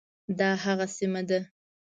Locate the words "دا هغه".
0.39-0.85